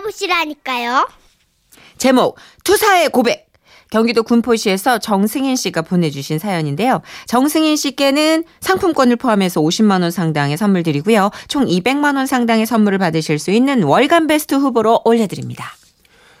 [0.00, 1.08] 들어보시라니까요.
[1.98, 3.48] 제목 투사의 고백.
[3.90, 7.02] 경기도 군포시에서 정승인 씨가 보내주신 사연인데요.
[7.26, 11.30] 정승인 씨께는 상품권을 포함해서 50만 원 상당의 선물 드리고요.
[11.48, 15.72] 총 200만 원 상당의 선물을 받으실 수 있는 월간 베스트 후보로 올려드립니다.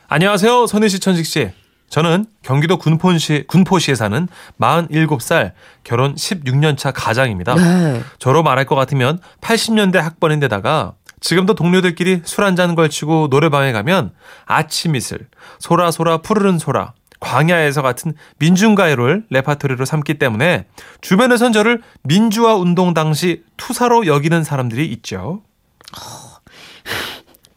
[0.06, 0.68] 안녕하세요.
[0.68, 1.50] 선희 씨, 천식 씨.
[1.88, 4.28] 저는 경기도 군포시, 군포시에 사는
[4.60, 5.50] 47살
[5.82, 7.56] 결혼 16년 차 가장입니다.
[7.56, 8.00] 네.
[8.20, 14.12] 저로 말할 것 같으면 80년대 학번인데다가 지금도 동료들끼리 술 한잔 걸치고 노래방에 가면
[14.46, 15.28] 아침 이슬,
[15.58, 20.66] 솔아 솔아 푸르른 솔아, 광야에서 같은 민중가요를 레파토리로 삼기 때문에
[21.02, 25.42] 주변에선 저를 민주화 운동 당시 투사로 여기는 사람들이 있죠.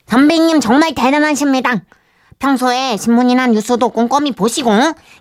[0.08, 1.82] 선배님 정말 대단하십니다.
[2.40, 4.70] 평소에 신문이나 뉴스도 꼼꼼히 보시고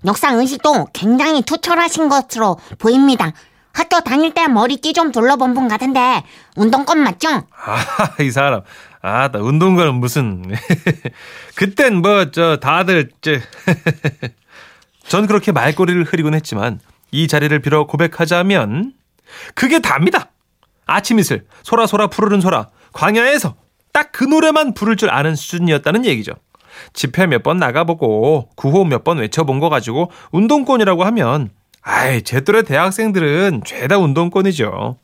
[0.05, 3.33] 역사 의식도 굉장히 투철하신 것으로 보입니다.
[3.73, 6.23] 학교 다닐 때 머리띠 좀 둘러본 분 같은데
[6.57, 7.29] 운동권 맞죠?
[7.29, 8.63] 아, 이 사람.
[9.01, 10.45] 아, 나 운동과는 무슨.
[11.57, 13.33] 그땐 뭐, 저, 다들, 저.
[15.09, 18.93] 전 그렇게 말꼬리를 흐리곤 했지만, 이 자리를 빌어 고백하자면,
[19.55, 20.31] 그게 답니다.
[20.87, 23.57] 아침 이슬, 소라 소라 푸르른 소라, 광야에서
[23.93, 26.33] 딱 그 노래만 부를 줄 아는 수준이었다는 얘기죠.
[26.93, 31.51] 집회 몇 번 나가보고, 구호 몇 번 외쳐본 거 가지고, 운동권이라고 하면,
[31.83, 34.99] 아이, 제 또래 대학생들은 죄다 운동권이죠.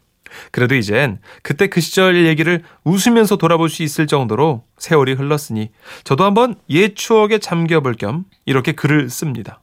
[0.50, 5.70] 그래도 이젠 그때 그 시절 얘기를 웃으면서 돌아볼 수 있을 정도로 세월이 흘렀으니
[6.04, 9.60] 저도 한번 옛 추억에 잠겨볼 겸 이렇게 글을 씁니다.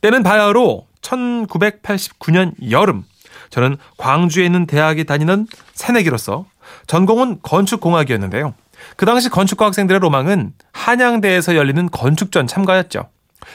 [0.00, 3.04] 때는 바야흐로 1989년 여름
[3.50, 6.46] 저는 광주에 있는 대학에 다니는 새내기로서
[6.86, 8.54] 전공은 건축공학이었는데요.
[8.96, 13.08] 그 당시 건축과 학생들의 로망은 한양대에서 열리는 건축전 참가였죠.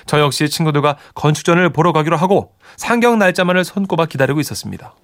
[0.06, 4.95] 저 역시 친구들과 건축전을 보러 가기로 하고 상경 날짜만을 손꼽아 기다리고 있었습니다.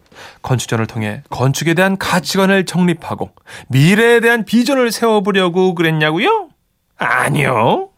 [0.42, 3.32] 건축전을 통해 건축에 대한 가치관을 정립하고
[3.70, 6.50] 미래에 대한 비전을 세워보려고 그랬냐고요?
[6.98, 7.90] 아니요.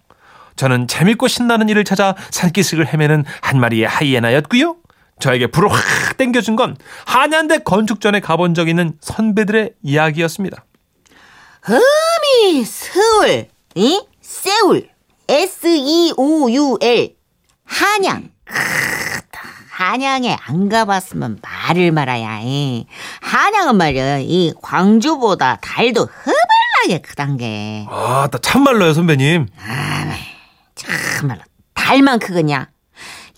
[0.56, 4.76] 저는 재밌고 신나는 일을 찾아 산기슭을 헤매는 한 마리의 하이에나였고요.
[5.20, 10.66] 저에게 불을 확 땡겨준 건 한양대 건축전에 가본 적 있는 선배들의 이야기였습니다.
[11.62, 14.90] 흠이 서울, 이 세울,
[15.30, 17.16] S-E-O-U-L,
[17.64, 18.30] 한양.
[19.70, 22.86] 한양에 안 가봤으면 말을 말아야 해.
[23.22, 27.86] 한양은 말이야, 이 광주보다 달도 허벌나게 크단 게.
[27.90, 29.48] 아, 나 참말로요, 선배님.
[30.76, 31.42] 참말로
[31.76, 32.70] 달만 크겠냐?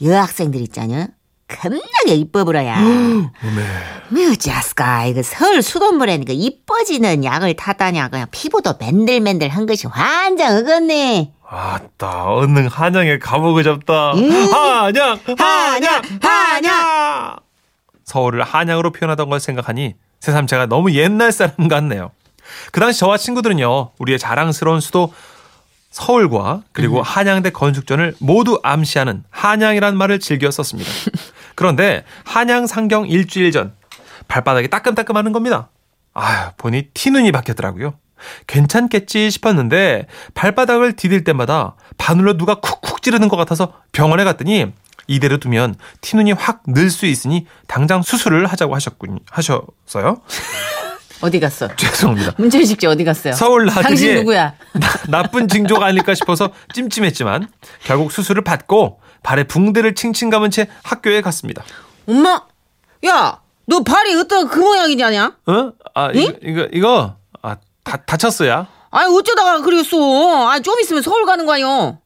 [0.01, 1.07] 여학생들 있잖여.
[1.49, 2.79] 겁나게 이뻐 보여야.
[4.09, 11.33] 뭐 어찌하스까 이거 서울 수돗물에니까 이뻐지는 약을 타다냐 그냥 피부도 맨들맨들한 것이 완전 어긋네.
[11.53, 14.13] 아따, 얼른 한양에 가보고 잡다.
[14.13, 14.31] 음.
[14.31, 17.35] 한양, 한양, 한양!
[18.05, 22.11] 서울을 한양으로 표현하던 걸 생각하니 새삼 제가 너무 옛날 사람 같네요.
[22.71, 25.13] 그 당시 저와 친구들은요, 우리의 자랑스러운 수도
[25.89, 27.03] 서울과 그리고 음.
[27.03, 30.89] 한양대 건축전을 모두 암시하는 한양이란 말을 즐겨 썼습니다.
[31.55, 33.73] 그런데 한양 상경 일주일 전
[34.29, 35.67] 발바닥이 따끔따끔하는 겁니다.
[36.13, 37.95] 아, 보니 티눈이 박혔더라고요.
[38.47, 44.67] 괜찮겠지 싶었는데 발바닥을 디딜 때마다 바늘로 누가 쿡쿡 찌르는 것 같아서 병원에 갔더니
[45.07, 50.21] 이대로 두면 티눈이 확 늘 수 있으니 당장 수술을 하자고 하셨군 하셨어요.
[51.21, 51.67] 어디 갔어?
[51.75, 52.33] 죄송합니다.
[52.37, 53.33] 문천식 씨 어디 갔어요?
[53.33, 54.53] 서울 당신 나들이에 누구야?
[55.09, 57.47] 나, 쁜 징조가 아닐까 싶어서 찜찜했지만
[57.83, 61.63] 결국 수술을 받고 발에 붕대를 칭칭 감은 채 학교에 갔습니다.
[62.07, 62.41] 엄마,
[63.05, 65.37] 야, 너 발이 어떤 그 모양이냐냐?
[65.45, 65.71] 어?
[65.93, 67.15] 아 이거 이거, 이거 아
[67.83, 68.67] 다, 다쳤어요.
[68.91, 70.49] 아니 어쩌다가 그랬어?
[70.49, 71.99] 아 좀 있으면 서울 가는 거 아니요?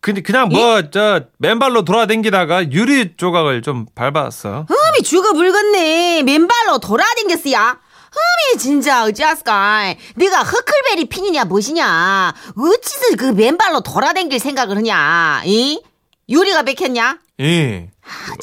[0.00, 4.66] 근데 그냥 뭐 저 맨발로 돌아다니다가 유리 조각을 좀 밟았어.
[4.68, 6.22] 흠이 죽어 물겠네.
[6.24, 7.78] 맨발로 돌아댕겼어야.
[8.12, 9.94] 흠이 진짜 어찌하스까.
[10.16, 12.34] 네가 허클베리 핀이냐 무엇이냐.
[12.56, 15.42] 어찌서 그 맨발로 돌아댕길 생각을 하냐.
[15.46, 15.82] 이?
[16.28, 17.18] 유리가 맥혔냐?
[17.40, 17.90] 예.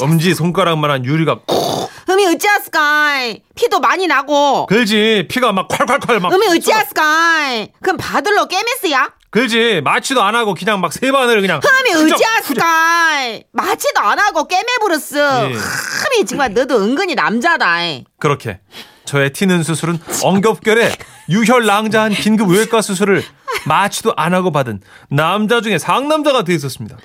[0.02, 1.81] 엄지 손가락만한 유리가 콕
[2.12, 3.34] 흠이 어찌하스까.
[3.56, 4.66] 피도 많이 나고.
[4.66, 6.32] 글지 피가 막 콸콸콸 막.
[6.34, 7.68] 흠이 어찌하스까.
[7.82, 9.14] 그럼 바들로 깨맸어야?
[9.30, 11.62] 글지 마취도 안 하고 그냥 막세 반을 그냥.
[11.64, 12.12] 흠이.
[12.12, 13.40] 어찌하스까.
[13.54, 15.52] 마취도 안 하고 깨매버렸어.
[15.52, 15.54] 예.
[15.54, 17.78] 흠이 정말 너도 은근히 남자다.
[18.20, 18.60] 그렇게
[19.06, 20.92] 저의 튀는 수술은 엉겹결에
[21.30, 23.24] 유혈 낭자한 긴급 외과 수술을
[23.66, 26.98] 마취도 안 하고 받은 남자 중에 상남자가 돼 있었습니다.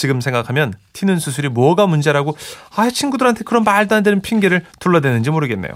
[0.00, 2.34] 지금 생각하면 튀는 수술이 뭐가 문제라고
[2.74, 5.72] 아 친구들한테 그런 말도 안 되는 핑계를 둘러대는지 모르겠네요.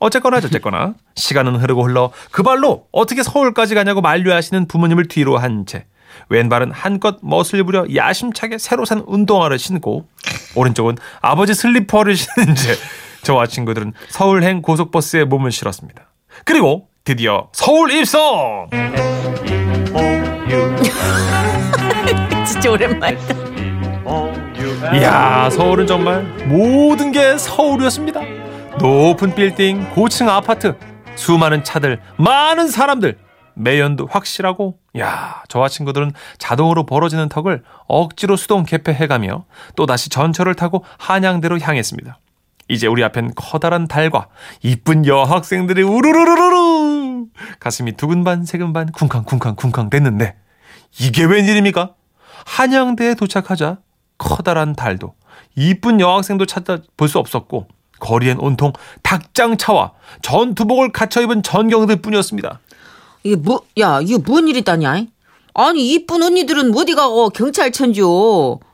[0.00, 5.84] 어쨌거나 저쨌거나 시간은 흐르고 흘러 그 발로 어떻게 서울까지 가냐고 만류하시는 부모님을 뒤로 한 채
[6.28, 10.08] 왼발은 한껏 멋을 부려 야심차게 새로 산 운동화를 신고
[10.56, 12.74] 오른쪽은 아버지 슬리퍼를 신은 채
[13.22, 16.02] 저와 친구들은 서울행 고속버스에 몸을 실었습니다.
[16.44, 18.68] 그리고 드디어 서울 입성!
[22.46, 23.47] 진짜 오랜만이다.
[24.94, 28.20] 이야 서울은 정말 모든 게 서울이었습니다.
[28.80, 30.76] 높은 빌딩, 고층 아파트,
[31.14, 33.18] 수많은 차들, 많은 사람들,
[33.54, 39.44] 매연도 확실하고, 야 저와 친구들은 자동으로 벌어지는 턱을 억지로 수동 개폐해가며
[39.74, 42.18] 또다시 전철을 타고 한양대로 향했습니다.
[42.68, 44.28] 이제 우리 앞엔 커다란 달과
[44.62, 47.24] 이쁜 여학생들이 우르르르르
[47.58, 50.36] 가슴이 두근반 세근반 쿵쾅쿵쾅 쿵쾅 됐는데
[51.00, 51.94] 이게 웬일입니까?
[52.46, 53.78] 한양대에 도착하자
[54.18, 55.14] 커다란 달도
[55.56, 57.66] 이쁜 여학생도 찾아볼 수 없었고
[58.00, 58.72] 거리엔 온통
[59.02, 59.92] 닭장차와
[60.22, 62.60] 전투복을 갖춰 입은 전경들 뿐이었습니다.
[63.24, 65.04] 이게 뭐, 야, 이게 뭔 일이다냐?
[65.54, 68.06] 아니, 이쁜 언니들은 어디 가고 경찰천지요?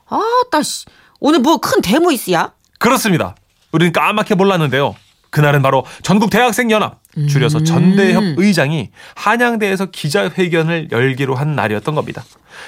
[0.07, 0.21] 아
[0.51, 0.85] 따, 씨.
[1.19, 2.53] 오늘 뭐 큰 데모 있어야?
[2.77, 3.35] 그렇습니다.
[3.71, 4.95] 우리는 까맣게 몰랐는데요.
[5.31, 12.23] 그날은 바로 전국 대학생 연합 줄여서 전대협 의장이 한양대에서 기자회견을 열기로 한 날이었던 겁니다.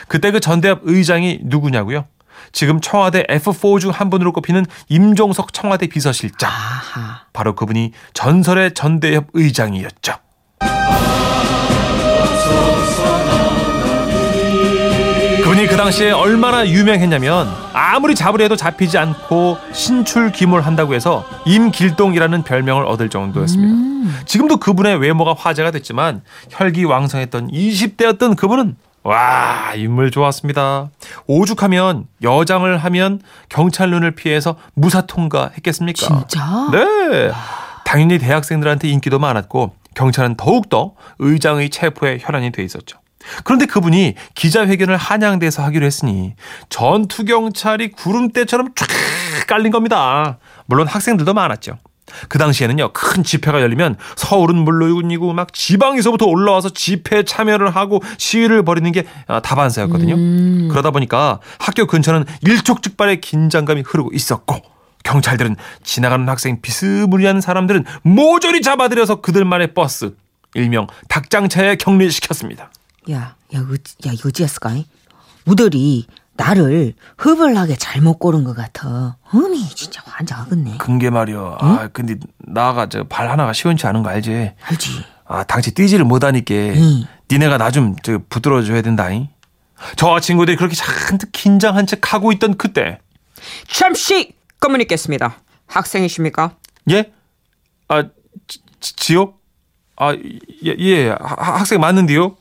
[0.08, 2.06] 그때 그 전대협 의장이 누구냐고요?
[2.52, 6.50] 지금 청와대 F4 중 한 분으로 꼽히는 임종석 청와대 비서실장.
[6.50, 7.22] 아하.
[7.34, 10.16] 바로 그분이 전설의 전대협 의장이었죠.
[15.44, 23.10] 그분이 그 당시에 얼마나 유명했냐면 아무리 잡으려 해도 잡히지 않고 신출귀몰한다고 해서 임길동이라는 별명을 얻을
[23.10, 24.24] 정도였습니다.
[24.26, 28.76] 지금도 그분의 외모가 화제가 됐지만 혈기왕성했던 20대였던 그분은
[29.08, 30.90] 와 인물 좋았습니다.
[31.28, 36.06] 오죽하면 여장을 하면 경찰 눈을 피해서 무사 통과했겠습니까?
[36.06, 36.70] 진짜?
[36.74, 37.32] 네.
[37.86, 43.00] 당연히 대학생들한테 인기도 많았고 경찰은 더욱더 의장의 체포에 혈안이 돼 있었죠.
[43.46, 46.34] 그런데 그분이 기자회견을 한양대에서 하기로 했으니
[46.68, 48.88] 전투 경찰이 구름대처럼 쫙
[49.48, 50.38] 깔린 겁니다.
[50.66, 51.78] 물론 학생들도 많았죠.
[52.28, 58.92] 그 당시에는요 큰 집회가 열리면 서울은 물론이고 막 지방에서부터 올라와서 집회에 참여를 하고 시위를 벌이는
[58.92, 60.70] 게 아, 다반사였거든요.
[60.70, 64.62] 그러다 보니까 학교 근처는 일촉즉발의 긴장감이 흐르고 있었고
[65.04, 70.16] 경찰들은 지나가는 학생 비스무리한 사람들은 모조리 잡아들여서 그들만의 버스
[70.54, 72.72] 일명 닭장차에 격리시켰습니다.
[73.12, 73.74] 야, 야, 어,
[74.06, 74.76] 야, 이거 어찌했을까?
[75.46, 76.08] 우들이
[76.38, 76.94] 나를
[77.26, 79.18] 허벌나게 잘못 고른 것 같아.
[79.34, 80.78] 어미, 진짜 완전 어긋네.
[80.78, 81.58] 근게 말이야.
[81.60, 84.54] 아 근데 나가 저 발 하나가 시원치 않은 거 알지?
[84.62, 85.04] 알지?
[85.26, 87.04] 아 당시 뛰지를 못하니까 응.
[87.32, 89.28] 니네가 나 좀저 붙들어 줘야 된다잉.
[89.96, 93.00] 저와 친구들이 그렇게 잔뜩 긴장한 척 하고 있던 그때
[93.68, 95.38] 잠시 검문 있겠습니다.
[95.68, 96.56] 학생이십니까?
[96.92, 97.12] 예?
[97.88, 98.04] 아
[98.48, 99.34] 지, 지- 지요?
[99.98, 102.36] 아 예, 예 하- 학생 맞는데요?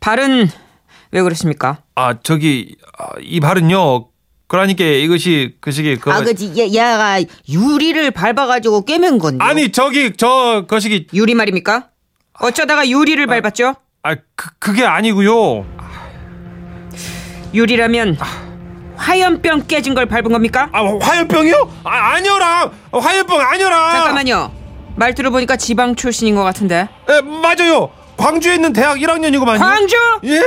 [0.00, 0.48] 발은
[1.10, 1.78] 왜 그러십니까?
[1.94, 4.06] 아 저기 아, 이 발은요.
[4.46, 9.44] 그러니까 이것이 그 시기 그 아, 그지, 얘, 얘가 유리를 밟아가지고 꿰맨 건데.
[9.44, 11.88] 아니 저기 저 거시기 유리 말입니까?
[12.40, 13.74] 어쩌다가 유리를 밟았죠?
[14.02, 15.66] 아 그, 그게 아니고요.
[17.52, 18.16] 유리라면
[18.96, 20.68] 화염병 깨진 걸 밟은 겁니까?
[20.72, 21.72] 아 화염병이요?
[21.84, 23.92] 아 아니어라 화염병 아니어라.
[23.92, 24.52] 잠깐만요.
[24.96, 26.88] 말투를 보니까 지방 출신인 것 같은데.
[27.10, 27.90] 예 맞아요.
[28.16, 29.58] 광주에 있는 대학 1학년이고만요.
[29.58, 29.96] 광주?
[30.24, 30.40] 예?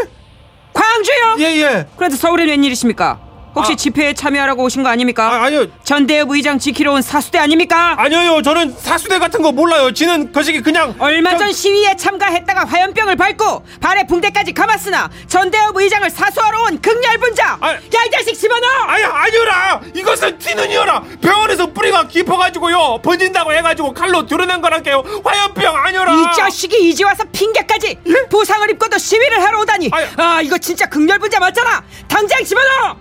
[0.73, 1.35] 광주요?
[1.39, 1.87] 예 예.
[1.97, 3.19] 그래도 서울엔 웬일이십니까?
[3.55, 3.75] 혹시 아.
[3.75, 5.27] 집회에 참여하라고 오신 거 아닙니까?
[5.29, 5.65] 아 아니요.
[5.83, 7.95] 전대협 의장 지키러 온 사수대 아닙니까?
[7.97, 9.91] 아니요, 저는 사수대 같은 거 몰라요.
[9.91, 16.09] 지는 거시기 그냥 얼마 저- 전 시위에 참가했다가 화염병을 밟고 발에 붕대까지 감았으나 전대협 의장을
[16.09, 17.57] 사수하러 온 극렬분자!
[17.59, 17.71] 아.
[17.73, 18.83] 야이 자식 집어넣어!
[18.87, 19.81] 아니 아니오라.
[19.95, 21.03] 이것은 튀는이어라.
[21.21, 22.99] 병원에서 뿌리가 깊어가지고요.
[23.03, 25.03] 번진다고 해가지고 칼로 드러낸 거랄게요.
[25.23, 26.13] 화염병 아니오라.
[26.13, 28.13] 이 자식이 이제 와서 핑계까지 예?
[28.29, 30.05] 부상을 입고도 시위를 하러 오다니 아유.
[30.17, 32.95] 아 이거 진짜 극렬분자 맞잖아 당장 집어넣어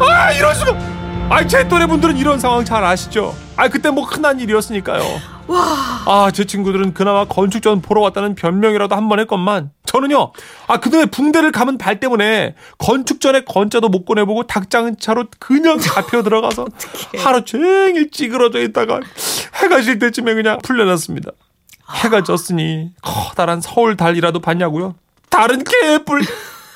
[0.00, 0.72] 아 이럴 수가.
[1.30, 3.36] 아 제 또래 분들은 이런 상황 잘 아시죠?
[3.56, 5.02] 아 그때 뭐 흔한 일이었으니까요.
[6.06, 10.32] 아제 친구들은 그나마 건축전 보러 왔다는 변명이라도 한 번 했건만 저는요.
[10.68, 16.66] 아 그동안 붕대를 감은 발 때문에 건축전에 건자도 못 꺼내보고 닭장차로 그냥 잡혀 들어가서
[17.18, 19.00] 하루 종일 찌그러져 있다가
[19.62, 21.30] 해가 질 때쯤에 그냥 풀려났습니다.
[22.04, 24.94] 해가 졌으니 커다란 서울 달이라도 봤냐고요?
[25.30, 26.22] 달은 개뿔.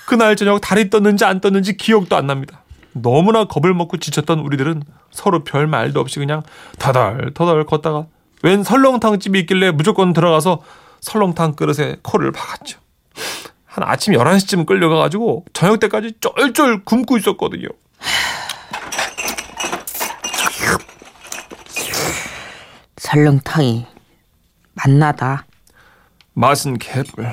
[0.07, 2.63] 그날 저녁 달이 떴는지 안 떴는지 기억도 안 납니다.
[2.93, 6.43] 너무나 겁을 먹고 지쳤던 우리들은 서로 별 말도 없이 그냥
[6.79, 8.07] 터덜터덜 걷다가
[8.43, 10.61] 웬 설렁탕 집이 있길래 무조건 들어가서
[11.01, 12.79] 설렁탕 그릇에 코를 박았죠.
[13.65, 17.69] 한 아침 11시쯤 끌려가가지고 저녁 때까지 쫄쫄 굶고 있었거든요.
[22.97, 23.87] 설렁탕이
[24.75, 25.47] 맛나다
[26.35, 27.27] 맛은 개뿔.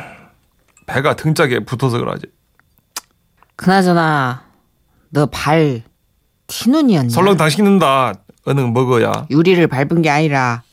[0.86, 2.28] 배가 등짝에 붙어서 그러지.
[3.62, 4.44] 그나저나
[5.12, 5.84] 너 발
[6.48, 7.10] 티눈이었냐?
[7.10, 8.14] 설렁탕 시킨다.
[8.48, 9.28] 은행 먹어야.
[9.30, 10.64] 유리를 밟은 게 아니라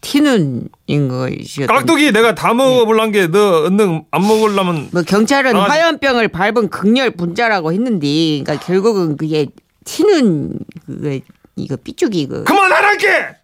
[0.00, 6.70] 티눈인 것이 깍두기 내가 다 먹어볼란 게너 은능 안 먹으려면 뭐 경찰은 아, 화염병을 밟은
[6.70, 8.06] 극렬 분자라고 했는데
[8.42, 9.48] 그러니까 결국은 그게
[9.84, 11.20] 티는 그
[11.56, 12.44] 이거 삐죽이 그.
[12.44, 13.36] 그만하라게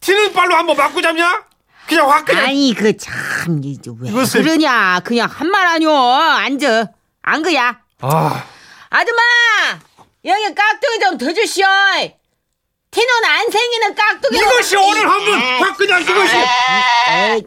[0.00, 1.44] 티는 빨로 한번 맞고 잡냐?
[1.86, 2.46] 그냥 확 그냥.
[2.46, 5.00] 아니 그 참 이제 왜 이것을- 그러냐.
[5.04, 5.90] 그냥 한 말 아니오.
[5.92, 6.88] 앉아.
[7.22, 8.44] 안 그야 아
[8.90, 9.20] 아줌마
[10.24, 11.66] 여기 깍두기 좀 더 주시오
[12.90, 16.34] 티는 안 생기는 깍두기 이것이 오늘 한번 확 그냥 이것이
[17.10, 17.42] 에이,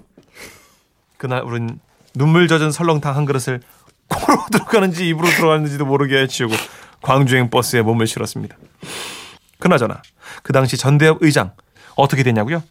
[1.17, 1.79] 그날 우린
[2.13, 3.61] 눈물 젖은 설렁탕 한 그릇을
[4.07, 6.53] 코로 들어가는지 입으로 들어가는지도 모르게 치우고
[7.01, 8.55] 광주행 버스에 몸을 실었습니다.
[9.59, 10.01] 그나저나
[10.43, 11.53] 그 당시 전대협 의장
[11.95, 12.63] 어떻게 됐냐고요?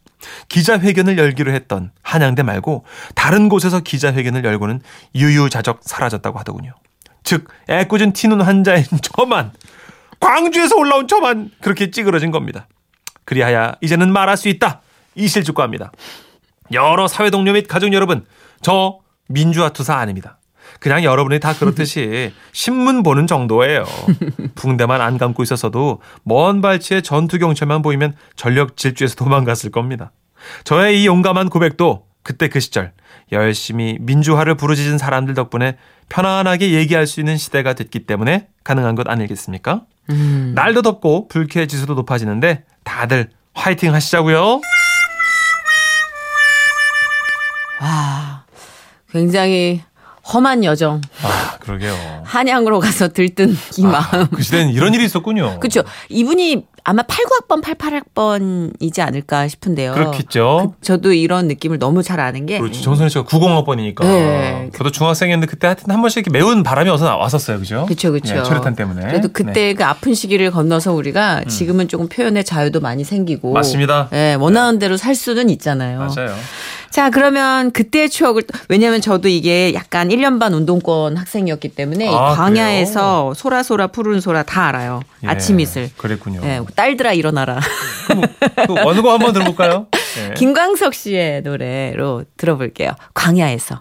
[0.48, 2.84] 기자회견을 열기로 했던 한양대 말고
[3.14, 4.80] 다른 곳에서 기자회견을 열고는
[5.14, 6.72] 유유자적 사라졌다고 하더군요.
[7.24, 9.52] 즉 애꿎은 티눈 환자인 저만
[10.20, 12.68] 광주에서 올라온 저만 그렇게 찌그러진 겁니다.
[13.24, 14.80] 그리하여 이제는 말할 수 있다.
[15.14, 15.92] 이실직고합니다.
[16.72, 18.24] 여러 사회 동료 및 가족 여러분,
[18.62, 18.98] 저
[19.28, 20.38] 민주화 투사 아닙니다.
[20.80, 23.84] 그냥 여러분이 다 그렇듯이 신문 보는 정도예요.
[24.54, 30.12] 붕대만 안 감고 있었어도 먼 발치에 전투 경찰만 보이면 전력 질주해서 도망갔을 겁니다.
[30.64, 32.92] 저의 이 용감한 고백도 그때 그 시절
[33.32, 35.76] 열심히 민주화를 부르짖은 사람들 덕분에
[36.08, 39.82] 편안하게 얘기할 수 있는 시대가 됐기 때문에 가능한 것 아니겠습니까?
[40.54, 44.60] 날도 덥고 불쾌 지수도 높아지는데 다들 화이팅 하시자고요.
[47.80, 48.44] 와
[49.10, 49.82] 굉장히
[50.32, 51.94] 험한 여정 아, 그러게요.
[52.24, 55.58] 한양으로 가서 들뜬 이 마음 그 시대는 이런 일이 있었군요.
[55.60, 55.82] 그렇죠.
[56.08, 59.94] 이분이 아마 89학번, 88학번이지 않을까 싶은데요.
[59.94, 60.74] 그렇겠죠.
[60.80, 62.80] 그- 저도 이런 느낌을 너무 잘 아는 게 그렇죠.
[62.82, 64.02] 정선희 씨가 90학번이니까.
[64.02, 64.70] 네.
[64.76, 67.58] 저도 중학생이었는데 그때 하여튼 한 번씩 이렇게 매운 바람이 어서 나왔었어요.
[67.60, 67.84] 그죠?
[67.86, 68.34] 그렇죠, 그렇죠.
[68.34, 69.02] 네, 철회탄 때문에.
[69.06, 69.70] 그래도 그때 네.
[69.72, 69.76] 음.
[69.76, 74.08] 그 아픈 시기를 건너서 우리가 지금은 조금 표현의 자유도 많이 생기고 맞습니다.
[74.12, 75.98] 예, 원하는 대로 살 수는 있잖아요.
[76.00, 76.34] 맞아요.
[76.92, 82.34] 자, 그러면 그때의 추억을 또- 왜냐면 저도 이게 약간 1년 반 운동권 학생이었기 때문에 아,
[82.34, 85.00] 광야에서 소라소라 푸른 소라 다 알아요.
[85.24, 85.90] 예, 아침 이슬.
[85.96, 86.42] 그랬군요.
[86.44, 87.60] 예, 딸들아 일어나라.
[88.66, 89.86] 그 어느 거 한번 들어볼까요?
[90.16, 90.34] 네.
[90.36, 92.92] 김광석 씨의 노래로 들어볼게요.
[93.14, 93.80] 광야에서.